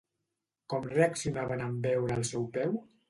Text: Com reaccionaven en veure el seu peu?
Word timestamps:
Com 0.73 0.87
reaccionaven 0.93 1.63
en 1.67 1.77
veure 1.87 2.17
el 2.21 2.27
seu 2.31 2.49
peu? 2.57 2.75